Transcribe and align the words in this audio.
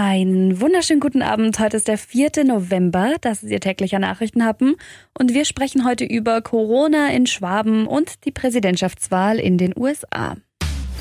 Einen 0.00 0.60
wunderschönen 0.60 1.00
guten 1.00 1.22
Abend. 1.22 1.58
Heute 1.58 1.76
ist 1.76 1.88
der 1.88 1.98
4. 1.98 2.44
November. 2.44 3.16
Das 3.20 3.42
ist 3.42 3.50
Ihr 3.50 3.58
täglicher 3.58 3.98
Nachrichtenhappen. 3.98 4.76
Und 5.18 5.34
wir 5.34 5.44
sprechen 5.44 5.84
heute 5.84 6.04
über 6.04 6.40
Corona 6.40 7.10
in 7.10 7.26
Schwaben 7.26 7.88
und 7.88 8.24
die 8.24 8.30
Präsidentschaftswahl 8.30 9.40
in 9.40 9.58
den 9.58 9.76
USA. 9.76 10.36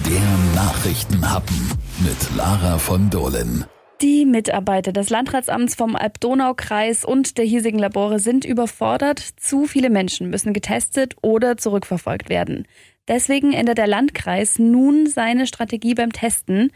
Der 0.03 0.55
Nachrichtenhappen 0.55 1.73
mit 1.99 2.35
Lara 2.35 2.79
von 2.79 3.11
Dohlen. 3.11 3.65
Die 4.01 4.25
Mitarbeiter 4.25 4.91
des 4.93 5.11
Landratsamts 5.11 5.75
vom 5.75 5.95
Alb-Donau-Kreis 5.95 7.05
und 7.05 7.37
der 7.37 7.45
hiesigen 7.45 7.77
Labore 7.77 8.17
sind 8.17 8.45
überfordert. 8.45 9.19
Zu 9.19 9.67
viele 9.67 9.91
Menschen 9.91 10.31
müssen 10.31 10.53
getestet 10.53 11.13
oder 11.21 11.55
zurückverfolgt 11.57 12.29
werden. 12.29 12.67
Deswegen 13.07 13.53
ändert 13.53 13.77
der 13.77 13.87
Landkreis 13.87 14.57
nun 14.57 15.05
seine 15.05 15.45
Strategie 15.45 15.93
beim 15.93 16.11
Testen. 16.11 16.71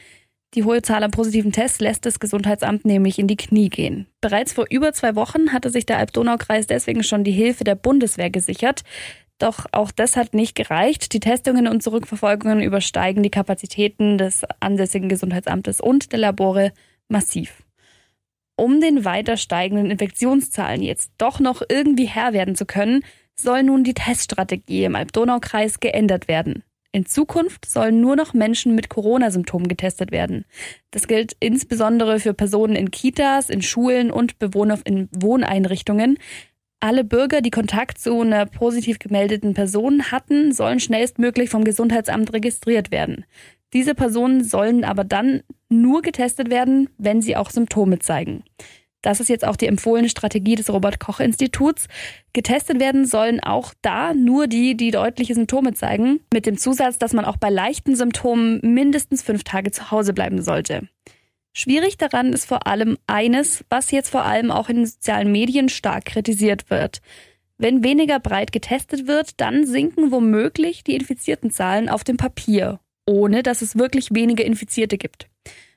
Die 0.54 0.66
hohe 0.66 0.82
Zahl 0.82 1.02
an 1.04 1.12
positiven 1.12 1.54
Tests 1.54 1.80
lässt 1.80 2.06
das 2.06 2.20
Gesundheitsamt 2.20 2.84
nämlich 2.84 3.20
in 3.20 3.28
die 3.28 3.38
Knie 3.38 3.70
gehen. 3.70 4.08
Bereits 4.20 4.52
vor 4.52 4.66
über 4.70 4.92
zwei 4.92 5.16
Wochen 5.16 5.54
hatte 5.54 5.70
sich 5.70 5.86
der 5.86 5.98
Alb-Donau-Kreis 5.98 6.68
deswegen 6.68 7.04
schon 7.04 7.24
die 7.24 7.32
Hilfe 7.32 7.64
der 7.64 7.76
Bundeswehr 7.76 8.30
gesichert. 8.30 8.84
Doch 9.40 9.66
auch 9.72 9.92
das 9.92 10.18
hat 10.18 10.34
nicht 10.34 10.56
gereicht. 10.56 11.14
Die 11.14 11.22
Testungen 11.22 11.68
und 11.68 11.82
Zurückverfolgungen 11.82 12.62
übersteigen 12.62 13.24
die 13.24 13.32
Kapazitäten 13.32 14.18
des 14.18 14.42
ansässigen 14.60 15.08
Gesundheitsamtes 15.08 15.80
und 15.80 16.12
der 16.12 16.20
Labore 16.20 16.74
massiv. 17.08 17.64
Um 18.58 18.82
den 18.82 19.06
weiter 19.06 19.38
steigenden 19.38 19.90
Infektionszahlen 19.90 20.84
jetzt 20.84 21.14
doch 21.18 21.40
noch 21.40 21.62
irgendwie 21.68 22.06
Herr 22.06 22.34
werden 22.34 22.56
zu 22.56 22.66
können, 22.66 23.04
soll 23.36 23.64
nun 23.64 23.86
die 23.86 23.94
Teststrategie 23.94 24.84
im 24.84 24.96
Alb-Donau-Kreis 24.96 25.80
geändert 25.80 26.28
werden. 26.28 26.64
In 26.94 27.06
Zukunft 27.06 27.66
sollen 27.66 28.02
nur 28.02 28.18
noch 28.18 28.34
Menschen 28.34 28.76
mit 28.76 28.90
Corona-Symptomen 28.90 29.70
getestet 29.70 30.12
werden. 30.12 30.44
Das 30.92 31.08
gilt 31.08 31.36
insbesondere 31.40 32.20
für 32.20 32.34
Personen 32.34 32.76
in 32.76 32.92
Kitas, 32.92 33.50
in 33.50 33.62
Schulen 33.62 34.12
und 34.12 34.40
Bewohner 34.40 34.78
in 34.84 35.08
Wohneinrichtungen. 35.12 36.18
Alle 36.82 37.06
Bürger, 37.06 37.42
die 37.42 37.52
Kontakt 37.52 37.98
zu 37.98 38.20
einer 38.20 38.46
positiv 38.46 39.00
gemeldeten 39.00 39.54
Person 39.54 40.12
hatten, 40.12 40.52
sollen 40.52 40.82
schnellstmöglich 40.82 41.50
vom 41.50 41.64
Gesundheitsamt 41.64 42.34
registriert 42.34 42.92
werden. 42.92 43.26
Diese 43.72 43.96
Personen 43.96 44.44
sollen 44.44 44.84
aber 44.84 45.06
dann 45.06 45.44
nur 45.70 46.02
getestet 46.02 46.50
werden, 46.50 46.90
wenn 46.98 47.22
sie 47.22 47.38
auch 47.38 47.52
Symptome 47.52 48.00
zeigen. 48.00 48.44
Das 49.02 49.20
ist 49.20 49.30
jetzt 49.30 49.46
auch 49.46 49.56
die 49.56 49.68
empfohlene 49.68 50.10
Strategie 50.10 50.56
des 50.56 50.70
Robert 50.70 51.00
Koch 51.00 51.20
Instituts. 51.20 51.88
Getestet 52.34 52.80
werden 52.80 53.06
sollen 53.06 53.40
auch 53.40 53.74
da 53.82 54.14
nur 54.14 54.48
die, 54.48 54.76
die 54.76 54.92
deutliche 54.92 55.34
Symptome 55.34 55.74
zeigen, 55.74 56.20
mit 56.34 56.46
dem 56.46 56.58
Zusatz, 56.58 56.98
dass 56.98 57.14
man 57.14 57.26
auch 57.26 57.38
bei 57.38 57.50
leichten 57.50 57.96
Symptomen 57.96 58.60
mindestens 58.62 59.24
fünf 59.24 59.44
Tage 59.44 59.72
zu 59.72 59.92
Hause 59.92 60.14
bleiben 60.14 60.42
sollte. 60.42 60.88
Schwierig 61.54 61.98
daran 61.98 62.32
ist 62.32 62.46
vor 62.46 62.68
allem 62.68 62.98
eines, 63.08 63.66
was 63.70 63.92
jetzt 63.92 64.10
vor 64.10 64.24
allem 64.24 64.52
auch 64.52 64.70
in 64.70 64.78
den 64.78 64.86
sozialen 64.86 65.32
Medien 65.32 65.68
stark 65.68 66.06
kritisiert 66.06 66.70
wird. 66.70 67.02
Wenn 67.58 67.84
weniger 67.84 68.20
breit 68.20 68.52
getestet 68.52 69.08
wird, 69.08 69.42
dann 69.42 69.66
sinken 69.66 70.12
womöglich 70.12 70.84
die 70.84 70.96
infizierten 70.96 71.52
Zahlen 71.52 71.90
auf 71.90 72.04
dem 72.04 72.18
Papier 72.18 72.80
ohne 73.12 73.44
dass 73.44 73.62
es 73.62 73.78
wirklich 73.78 74.14
wenige 74.14 74.44
Infizierte 74.44 74.98
gibt. 74.98 75.28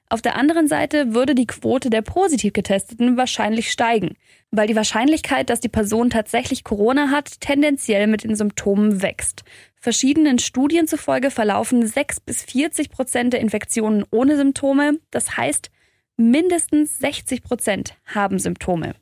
Auf 0.08 0.22
der 0.22 0.36
anderen 0.36 0.68
Seite 0.68 1.14
würde 1.14 1.34
die 1.34 1.46
Quote 1.46 1.90
der 1.90 2.02
positiv 2.02 2.52
Getesteten 2.52 3.16
wahrscheinlich 3.16 3.72
steigen, 3.72 4.16
weil 4.50 4.66
die 4.66 4.76
Wahrscheinlichkeit, 4.76 5.50
dass 5.50 5.60
die 5.60 5.68
Person 5.68 6.10
tatsächlich 6.10 6.62
Corona 6.62 7.10
hat, 7.10 7.40
tendenziell 7.40 8.06
mit 8.06 8.24
den 8.24 8.36
Symptomen 8.36 9.02
wächst. 9.02 9.44
Verschiedenen 9.80 10.38
Studien 10.38 10.86
zufolge 10.86 11.30
verlaufen 11.30 11.86
6 11.86 12.20
bis 12.20 12.42
40 12.42 12.90
Prozent 12.90 13.32
der 13.32 13.40
Infektionen 13.40 14.04
ohne 14.10 14.36
Symptome. 14.36 14.98
Das 15.10 15.36
heißt, 15.36 15.70
mindestens 16.16 16.98
60 16.98 17.42
Prozent 17.42 17.94
haben 18.06 18.38
Symptome. 18.38 18.94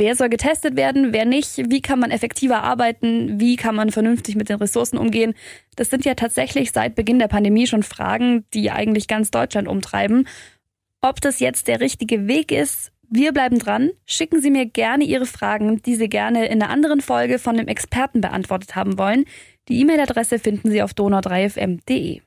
Wer 0.00 0.14
soll 0.14 0.28
getestet 0.28 0.76
werden, 0.76 1.12
wer 1.12 1.24
nicht? 1.24 1.56
Wie 1.70 1.82
kann 1.82 1.98
man 1.98 2.12
effektiver 2.12 2.62
arbeiten? 2.62 3.40
Wie 3.40 3.56
kann 3.56 3.74
man 3.74 3.90
vernünftig 3.90 4.36
mit 4.36 4.48
den 4.48 4.58
Ressourcen 4.58 4.96
umgehen? 4.96 5.34
Das 5.74 5.90
sind 5.90 6.04
ja 6.04 6.14
tatsächlich 6.14 6.70
seit 6.70 6.94
Beginn 6.94 7.18
der 7.18 7.26
Pandemie 7.26 7.66
schon 7.66 7.82
Fragen, 7.82 8.44
die 8.54 8.70
eigentlich 8.70 9.08
ganz 9.08 9.32
Deutschland 9.32 9.66
umtreiben. 9.66 10.28
Ob 11.00 11.20
das 11.20 11.40
jetzt 11.40 11.66
der 11.66 11.80
richtige 11.80 12.28
Weg 12.28 12.52
ist, 12.52 12.92
wir 13.10 13.32
bleiben 13.32 13.58
dran. 13.58 13.90
Schicken 14.06 14.40
Sie 14.40 14.52
mir 14.52 14.66
gerne 14.66 15.02
Ihre 15.02 15.26
Fragen, 15.26 15.82
die 15.82 15.96
Sie 15.96 16.08
gerne 16.08 16.46
in 16.46 16.62
einer 16.62 16.70
anderen 16.70 17.00
Folge 17.00 17.40
von 17.40 17.58
einem 17.58 17.66
Experten 17.66 18.20
beantwortet 18.20 18.76
haben 18.76 18.98
wollen. 18.98 19.24
Die 19.68 19.80
E-Mail-Adresse 19.80 20.38
finden 20.38 20.70
Sie 20.70 20.80
auf 20.80 20.92
donau3fm.de. 20.92 22.20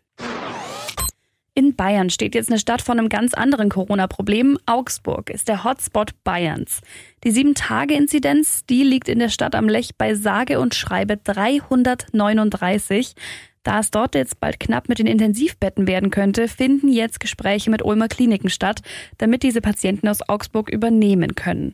In 1.53 1.75
Bayern 1.75 2.09
steht 2.09 2.33
jetzt 2.33 2.49
eine 2.49 2.59
Stadt 2.59 2.81
vor 2.81 2.95
einem 2.95 3.09
ganz 3.09 3.33
anderen 3.33 3.67
Corona-Problem. 3.67 4.57
Augsburg 4.65 5.29
ist 5.29 5.49
der 5.49 5.65
Hotspot 5.65 6.11
Bayerns. 6.23 6.79
Die 7.25 7.31
7-Tage-Inzidenz, 7.33 8.65
die 8.65 8.83
liegt 8.83 9.09
in 9.09 9.19
der 9.19 9.27
Stadt 9.27 9.53
am 9.53 9.67
Lech 9.67 9.97
bei 9.97 10.15
sage 10.15 10.61
und 10.61 10.75
schreibe 10.75 11.17
339. 11.17 13.15
Da 13.63 13.81
es 13.81 13.91
dort 13.91 14.15
jetzt 14.15 14.39
bald 14.39 14.61
knapp 14.61 14.87
mit 14.87 14.99
den 14.99 15.07
Intensivbetten 15.07 15.87
werden 15.87 16.09
könnte, 16.09 16.47
finden 16.47 16.87
jetzt 16.87 17.19
Gespräche 17.19 17.69
mit 17.69 17.83
Ulmer 17.83 18.07
Kliniken 18.07 18.49
statt, 18.49 18.81
damit 19.17 19.43
diese 19.43 19.59
Patienten 19.59 20.07
aus 20.07 20.27
Augsburg 20.29 20.69
übernehmen 20.69 21.35
können. 21.35 21.73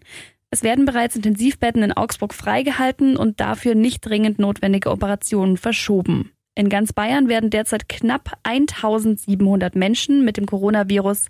Es 0.50 0.64
werden 0.64 0.86
bereits 0.86 1.16
Intensivbetten 1.16 1.84
in 1.84 1.94
Augsburg 1.94 2.34
freigehalten 2.34 3.16
und 3.16 3.40
dafür 3.40 3.76
nicht 3.76 4.02
dringend 4.02 4.40
notwendige 4.40 4.90
Operationen 4.90 5.56
verschoben. 5.56 6.32
In 6.58 6.70
ganz 6.70 6.92
Bayern 6.92 7.30
werden 7.30 7.52
derzeit 7.52 7.88
knapp 7.88 8.36
1700 8.42 9.76
Menschen 9.76 10.26
mit 10.26 10.38
dem 10.38 10.48
Coronavirus 10.48 11.28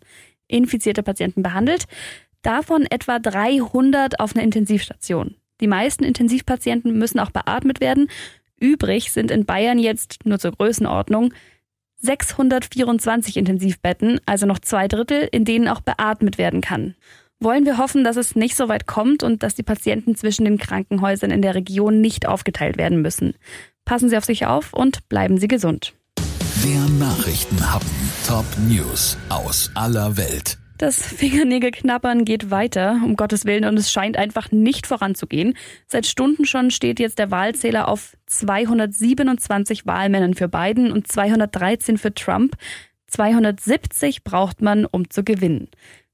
infizierte 0.47 1.03
Patienten 1.03 1.43
behandelt, 1.43 1.83
davon 2.43 2.85
etwa 2.89 3.19
300 3.19 4.21
auf 4.21 4.33
einer 4.33 4.45
Intensivstation. 4.45 5.35
Die 5.59 5.67
meisten 5.67 6.05
Intensivpatienten 6.05 6.97
müssen 6.97 7.19
auch 7.19 7.31
beatmet 7.31 7.81
werden. 7.81 8.07
Übrig 8.57 9.11
sind 9.11 9.29
in 9.29 9.45
Bayern 9.45 9.79
jetzt 9.79 10.25
nur 10.25 10.39
zur 10.39 10.53
Größenordnung 10.53 11.33
624 11.97 13.35
Intensivbetten, 13.35 14.21
also 14.25 14.45
noch 14.45 14.59
zwei 14.59 14.87
Drittel, 14.87 15.27
in 15.29 15.43
denen 15.43 15.67
auch 15.67 15.81
beatmet 15.81 16.37
werden 16.37 16.61
kann. 16.61 16.95
Wollen 17.39 17.65
wir 17.65 17.77
hoffen, 17.77 18.03
dass 18.03 18.15
es 18.15 18.35
nicht 18.35 18.55
so 18.55 18.67
weit 18.67 18.87
kommt 18.87 19.21
und 19.21 19.43
dass 19.43 19.53
die 19.53 19.63
Patienten 19.63 20.15
zwischen 20.15 20.45
den 20.45 20.57
Krankenhäusern 20.57 21.29
in 21.29 21.43
der 21.43 21.53
Region 21.53 22.01
nicht 22.01 22.27
aufgeteilt 22.27 22.77
werden 22.77 23.03
müssen. 23.03 23.35
Passen 23.85 24.09
Sie 24.09 24.17
auf 24.17 24.25
sich 24.25 24.47
auf 24.47 24.73
und 24.73 25.07
bleiben 25.07 25.37
Sie 25.37 25.47
gesund. 25.47 25.93
Der 26.63 26.81
Nachrichtenhappen. 26.97 27.87
Top 28.27 28.45
News 28.67 29.17
aus 29.29 29.69
aller 29.75 30.17
Welt. 30.17 30.57
Das 30.79 31.01
Fingernägelknappern 31.01 32.25
geht 32.25 32.49
weiter, 32.49 32.99
um 33.03 33.15
Gottes 33.15 33.45
Willen, 33.45 33.65
und 33.65 33.77
es 33.77 33.91
scheint 33.91 34.17
einfach 34.17 34.51
nicht 34.51 34.87
voranzugehen. 34.87 35.55
Seit 35.85 36.07
Stunden 36.07 36.45
schon 36.45 36.71
steht 36.71 36.99
jetzt 36.99 37.19
der 37.19 37.31
Wahlzähler 37.31 37.87
auf 37.87 38.17
227 38.25 39.85
Wahlmännern 39.85 40.33
für 40.33 40.47
Biden 40.47 40.91
und 40.91 41.07
213 41.07 41.97
für 41.97 42.13
Trump. 42.13 42.55
270 43.07 44.23
braucht 44.23 44.61
man, 44.61 44.85
um 44.85 45.09
zu 45.09 45.23
gewinnen. 45.23 45.69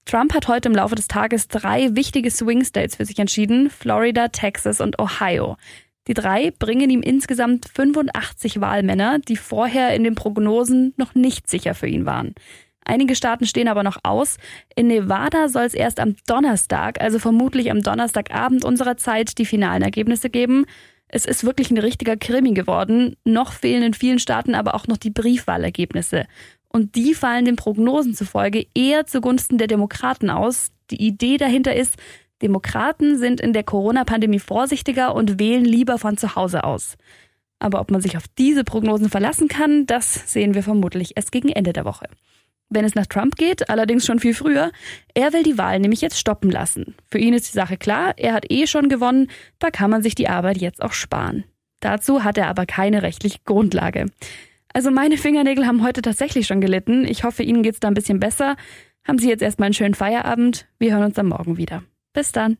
Trump 0.06 0.34
hat 0.34 0.48
heute 0.48 0.70
im 0.70 0.76
Laufe 0.76 0.96
des 0.96 1.08
Tages 1.08 1.48
drei 1.48 1.96
wichtige 1.96 2.30
Swing 2.30 2.64
States 2.64 2.96
für 2.96 3.06
sich 3.06 3.20
entschieden, 3.20 3.70
Florida, 3.70 4.28
Texas 4.28 4.82
und 4.82 5.00
Ohio. 5.00 5.58
Die 6.08 6.14
drei 6.14 6.52
bringen 6.52 6.90
ihm 6.90 7.02
insgesamt 7.02 7.70
85 7.74 8.60
Wahlmänner, 8.60 9.20
die 9.20 9.38
vorher 9.38 9.96
in 9.96 10.04
den 10.04 10.16
Prognosen 10.16 10.94
noch 10.98 11.16
nicht 11.16 11.50
sicher 11.50 11.74
für 11.76 11.88
ihn 11.88 12.06
waren. 12.06 12.36
Einige 12.86 13.16
Staaten 13.16 13.46
stehen 13.46 13.70
aber 13.70 13.84
noch 13.84 13.98
aus. 14.04 14.38
In 14.76 14.88
Nevada 14.88 15.48
soll 15.48 15.64
es 15.64 15.74
erst 15.74 16.02
am 16.02 16.18
Donnerstag, 16.28 17.00
also 17.00 17.18
vermutlich 17.20 17.72
am 17.72 17.82
Donnerstagabend 17.82 18.66
unserer 18.66 18.98
Zeit, 18.98 19.38
die 19.38 19.46
finalen 19.46 19.82
Ergebnisse 19.82 20.30
geben. 20.30 20.66
Es 21.08 21.26
ist 21.26 21.46
wirklich 21.46 21.72
ein 21.72 21.78
richtiger 21.78 22.18
Krimi 22.18 22.54
geworden. 22.54 23.16
Noch 23.24 23.54
fehlen 23.54 23.84
in 23.84 23.94
vielen 23.94 24.20
Staaten 24.20 24.56
aber 24.56 24.76
auch 24.76 24.88
noch 24.88 24.98
die 24.98 25.12
Briefwahlergebnisse. 25.12 26.26
Und 26.76 26.96
die 26.96 27.14
fallen 27.14 27.46
den 27.46 27.56
Prognosen 27.56 28.16
zufolge 28.16 28.66
eher 28.74 29.06
zugunsten 29.06 29.60
der 29.60 29.68
Demokraten 29.68 30.30
aus. 30.30 30.72
Die 30.90 31.02
Idee 31.02 31.38
dahinter 31.38 31.76
ist, 31.76 31.96
Demokraten 32.42 33.18
sind 33.18 33.40
in 33.40 33.54
der 33.54 33.64
Corona-Pandemie 33.64 34.40
vorsichtiger 34.40 35.16
und 35.16 35.40
wählen 35.40 35.64
lieber 35.64 36.00
von 36.00 36.18
zu 36.18 36.36
Hause 36.36 36.64
aus. 36.64 36.98
Aber 37.60 37.80
ob 37.80 37.92
man 37.92 38.02
sich 38.02 38.18
auf 38.18 38.24
diese 38.38 38.64
Prognosen 38.64 39.10
verlassen 39.10 39.48
kann, 39.48 39.86
das 39.86 40.34
sehen 40.34 40.56
wir 40.56 40.64
vermutlich 40.64 41.16
erst 41.16 41.32
gegen 41.32 41.50
Ende 41.50 41.74
der 41.74 41.86
Woche. 41.86 42.08
Wenn 42.70 42.86
es 42.86 42.96
nach 42.96 43.06
Trump 43.06 43.36
geht, 43.36 43.70
allerdings 43.70 44.06
schon 44.06 44.20
viel 44.20 44.34
früher, 44.34 44.72
er 45.14 45.32
will 45.32 45.44
die 45.44 45.60
Wahl 45.60 45.80
nämlich 45.80 46.02
jetzt 46.02 46.20
stoppen 46.20 46.50
lassen. 46.50 46.96
Für 47.12 47.20
ihn 47.20 47.36
ist 47.36 47.48
die 47.48 47.58
Sache 47.58 47.78
klar, 47.78 48.16
er 48.18 48.34
hat 48.34 48.50
eh 48.50 48.66
schon 48.66 48.90
gewonnen, 48.90 49.30
da 49.60 49.70
kann 49.70 49.92
man 49.92 50.02
sich 50.02 50.16
die 50.16 50.28
Arbeit 50.28 50.58
jetzt 50.58 50.82
auch 50.82 50.94
sparen. 50.94 51.44
Dazu 51.82 52.24
hat 52.24 52.38
er 52.38 52.48
aber 52.48 52.66
keine 52.66 53.04
rechtliche 53.04 53.40
Grundlage. 53.46 54.08
Also 54.74 54.90
meine 54.90 55.18
Fingernägel 55.18 55.68
haben 55.68 55.84
heute 55.84 56.02
tatsächlich 56.02 56.48
schon 56.48 56.60
gelitten. 56.60 57.06
Ich 57.06 57.24
hoffe, 57.24 57.44
Ihnen 57.44 57.64
geht's 57.64 57.80
da 57.80 57.88
ein 57.88 57.94
bisschen 57.94 58.20
besser. 58.20 58.56
Haben 59.08 59.20
Sie 59.20 59.30
jetzt 59.30 59.44
erstmal 59.44 59.68
einen 59.68 59.74
schönen 59.74 59.94
Feierabend. 59.94 60.68
Wir 60.80 60.94
hören 60.94 61.04
uns 61.04 61.20
am 61.20 61.30
Morgen 61.30 61.58
wieder. 61.58 61.84
Bis 62.14 62.32
dann. 62.32 62.52